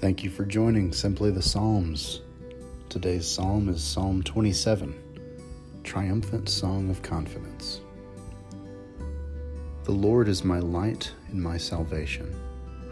Thank 0.00 0.22
you 0.22 0.30
for 0.30 0.44
joining 0.44 0.92
Simply 0.92 1.32
the 1.32 1.42
Psalms. 1.42 2.20
Today's 2.88 3.26
psalm 3.28 3.68
is 3.68 3.82
Psalm 3.82 4.22
27, 4.22 4.94
Triumphant 5.82 6.48
Song 6.48 6.88
of 6.88 7.02
Confidence. 7.02 7.80
The 9.82 9.90
Lord 9.90 10.28
is 10.28 10.44
my 10.44 10.60
light 10.60 11.10
and 11.32 11.42
my 11.42 11.56
salvation. 11.56 12.32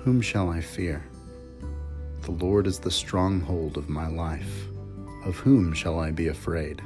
Whom 0.03 0.21
shall 0.21 0.51
I 0.51 0.61
fear? 0.61 1.07
The 2.23 2.33
Lord 2.33 2.67
is 2.67 2.81
the 2.81 2.91
stronghold 2.91 3.77
of 3.77 3.89
my 3.89 4.09
life. 4.09 4.67
Of 5.25 5.37
whom 5.37 5.75
shall 5.75 6.01
I 6.01 6.11
be 6.11 6.27
afraid? 6.27 6.81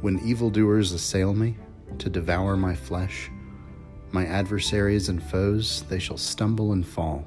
When 0.00 0.20
evildoers 0.20 0.92
assail 0.92 1.34
me 1.34 1.56
to 1.98 2.08
devour 2.08 2.56
my 2.56 2.76
flesh, 2.76 3.32
my 4.12 4.26
adversaries 4.26 5.08
and 5.08 5.20
foes, 5.20 5.82
they 5.88 5.98
shall 5.98 6.18
stumble 6.18 6.70
and 6.70 6.86
fall. 6.86 7.26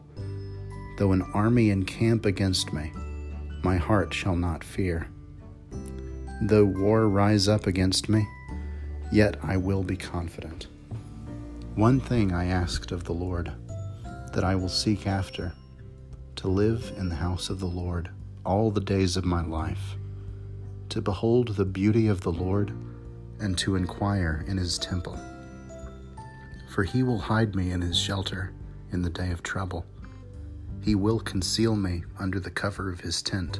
Though 0.98 1.12
an 1.12 1.24
army 1.34 1.72
encamp 1.72 2.26
against 2.26 2.72
me, 2.72 2.92
my 3.64 3.78
heart 3.78 4.14
shall 4.14 4.36
not 4.36 4.64
fear. 4.64 5.08
Though 6.42 6.66
war 6.66 7.10
rise 7.10 7.48
up 7.48 7.68
against 7.68 8.08
me, 8.08 8.28
yet 9.12 9.38
I 9.44 9.58
will 9.58 9.84
be 9.84 9.98
confident. 9.98 10.68
One 11.76 12.00
thing 12.00 12.32
I 12.32 12.46
asked 12.46 12.92
of 12.92 13.04
the 13.04 13.14
Lord, 13.14 13.52
that 14.34 14.44
I 14.44 14.56
will 14.56 14.70
seek 14.70 15.08
after, 15.08 15.54
to 16.38 16.48
live 16.48 16.94
in 16.98 17.10
the 17.10 17.16
house 17.16 17.50
of 17.50 17.60
the 17.60 17.66
Lord 17.66 18.10
all 18.46 18.72
the 18.72 18.80
days 18.80 19.18
of 19.18 19.26
my 19.26 19.44
life, 19.44 19.96
to 20.90 21.02
behold 21.02 21.56
the 21.56 21.66
beauty 21.66 22.08
of 22.08 22.22
the 22.22 22.32
Lord, 22.32 22.72
and 23.40 23.58
to 23.58 23.76
inquire 23.76 24.46
in 24.48 24.58
his 24.58 24.78
temple. 24.78 25.20
For 26.74 26.84
he 26.84 27.04
will 27.04 27.20
hide 27.20 27.56
me 27.56 27.72
in 27.72 27.82
his 27.82 27.98
shelter 27.98 28.52
in 28.92 29.02
the 29.02 29.10
day 29.10 29.32
of 29.32 29.44
trouble. 29.44 29.86
He 30.82 30.96
will 30.96 31.20
conceal 31.20 31.76
me 31.76 32.04
under 32.20 32.40
the 32.40 32.52
cover 32.52 32.92
of 32.92 33.00
his 33.00 33.22
tent. 33.22 33.60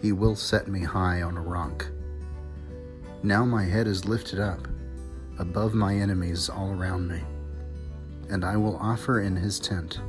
He 0.00 0.12
will 0.12 0.36
set 0.36 0.68
me 0.68 0.80
high 0.80 1.22
on 1.22 1.36
a 1.36 1.42
rock. 1.42 1.86
Now 3.22 3.44
my 3.44 3.64
head 3.64 3.86
is 3.86 4.04
lifted 4.04 4.38
up 4.38 4.68
above 5.38 5.74
my 5.74 5.94
enemies 5.94 6.48
all 6.48 6.70
around 6.70 7.08
me, 7.08 7.22
and 8.30 8.44
I 8.44 8.56
will 8.56 8.76
offer 8.76 9.20
in 9.20 9.34
his 9.34 9.58
tent 9.58 10.00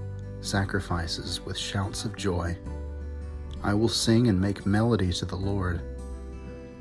sacrifices 0.42 1.42
with 1.42 1.58
shouts 1.58 2.06
of 2.06 2.16
joy. 2.16 2.58
I 3.64 3.74
will 3.74 3.90
sing 3.90 4.28
and 4.28 4.40
make 4.40 4.66
melody 4.66 5.12
to 5.14 5.26
the 5.26 5.36
Lord. 5.36 5.82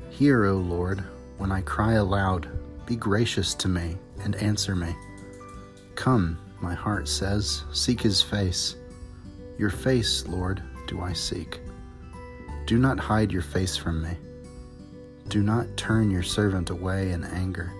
Hear, 0.09 0.45
O 0.45 0.57
Lord, 0.57 1.03
when 1.37 1.51
I 1.51 1.61
cry 1.61 1.93
aloud, 1.93 2.47
be 2.85 2.95
gracious 2.95 3.55
to 3.55 3.67
me 3.67 3.97
and 4.23 4.35
answer 4.35 4.75
me. 4.75 4.95
Come, 5.95 6.37
my 6.61 6.73
heart 6.73 7.07
says, 7.07 7.63
seek 7.73 8.01
his 8.01 8.21
face. 8.21 8.75
Your 9.57 9.69
face, 9.69 10.27
Lord, 10.27 10.61
do 10.85 11.01
I 11.01 11.13
seek. 11.13 11.61
Do 12.65 12.77
not 12.77 12.99
hide 12.99 13.31
your 13.31 13.41
face 13.41 13.77
from 13.77 14.03
me. 14.03 14.17
Do 15.29 15.41
not 15.41 15.77
turn 15.77 16.11
your 16.11 16.23
servant 16.23 16.69
away 16.69 17.11
in 17.11 17.23
anger. 17.23 17.71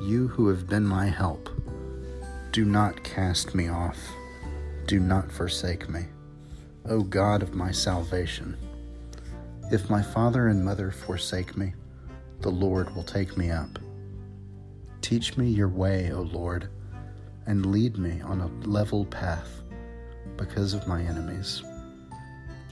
You 0.00 0.28
who 0.28 0.48
have 0.48 0.66
been 0.66 0.86
my 0.86 1.06
help, 1.06 1.50
do 2.52 2.64
not 2.64 3.04
cast 3.04 3.54
me 3.54 3.68
off. 3.68 3.98
Do 4.86 4.98
not 4.98 5.30
forsake 5.30 5.88
me, 5.88 6.06
O 6.88 7.02
God 7.02 7.42
of 7.42 7.54
my 7.54 7.70
salvation. 7.70 8.56
If 9.70 9.90
my 9.90 10.02
father 10.02 10.48
and 10.48 10.64
mother 10.64 10.90
forsake 10.90 11.56
me, 11.56 11.74
the 12.40 12.50
Lord 12.50 12.94
will 12.96 13.04
take 13.04 13.36
me 13.36 13.50
up. 13.50 13.78
Teach 15.02 15.36
me 15.36 15.48
your 15.48 15.68
way, 15.68 16.10
O 16.12 16.22
Lord, 16.22 16.70
and 17.46 17.66
lead 17.66 17.98
me 17.98 18.20
on 18.22 18.40
a 18.40 18.68
level 18.68 19.04
path 19.04 19.60
because 20.36 20.74
of 20.74 20.86
my 20.86 21.02
enemies. 21.02 21.62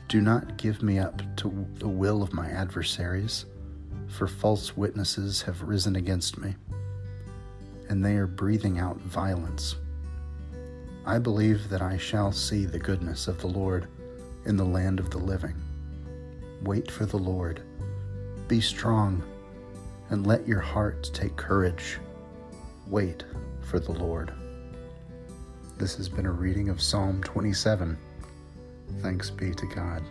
Do 0.08 0.20
not 0.22 0.56
give 0.56 0.82
me 0.82 0.98
up 0.98 1.20
to 1.36 1.66
the 1.74 1.88
will 1.88 2.22
of 2.22 2.32
my 2.32 2.48
adversaries, 2.48 3.44
for 4.06 4.26
false 4.26 4.76
witnesses 4.76 5.42
have 5.42 5.62
risen 5.62 5.96
against 5.96 6.38
me, 6.38 6.54
and 7.88 8.02
they 8.04 8.16
are 8.16 8.26
breathing 8.26 8.78
out 8.78 8.98
violence. 9.00 9.76
I 11.04 11.18
believe 11.18 11.68
that 11.68 11.82
I 11.82 11.98
shall 11.98 12.32
see 12.32 12.64
the 12.64 12.78
goodness 12.78 13.28
of 13.28 13.40
the 13.40 13.48
Lord 13.48 13.86
in 14.46 14.56
the 14.56 14.64
land 14.64 14.98
of 14.98 15.10
the 15.10 15.18
living. 15.18 15.54
Wait 16.62 16.90
for 16.90 17.04
the 17.04 17.18
Lord. 17.18 17.62
Be 18.48 18.62
strong, 18.62 19.22
and 20.08 20.26
let 20.26 20.48
your 20.48 20.60
heart 20.60 21.10
take 21.12 21.36
courage. 21.36 21.98
Wait 22.86 23.24
for 23.60 23.78
the 23.78 23.92
Lord. 23.92 24.32
This 25.78 25.94
has 25.94 26.08
been 26.08 26.26
a 26.26 26.32
reading 26.32 26.70
of 26.70 26.82
Psalm 26.82 27.22
27. 27.22 27.96
Thanks 29.00 29.30
be 29.30 29.54
to 29.54 29.66
God. 29.66 30.02